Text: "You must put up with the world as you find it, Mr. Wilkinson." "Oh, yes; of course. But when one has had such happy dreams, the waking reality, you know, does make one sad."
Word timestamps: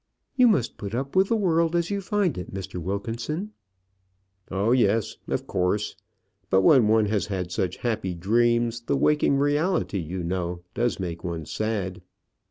"You 0.35 0.47
must 0.47 0.77
put 0.79 0.95
up 0.95 1.15
with 1.15 1.27
the 1.27 1.35
world 1.35 1.75
as 1.75 1.91
you 1.91 2.01
find 2.01 2.35
it, 2.35 2.51
Mr. 2.51 2.81
Wilkinson." 2.81 3.51
"Oh, 4.49 4.71
yes; 4.71 5.17
of 5.27 5.45
course. 5.45 5.95
But 6.49 6.61
when 6.61 6.87
one 6.87 7.05
has 7.05 7.27
had 7.27 7.51
such 7.51 7.77
happy 7.77 8.15
dreams, 8.15 8.81
the 8.81 8.97
waking 8.97 9.37
reality, 9.37 9.99
you 9.99 10.23
know, 10.23 10.63
does 10.73 10.99
make 10.99 11.23
one 11.23 11.45
sad." 11.45 12.01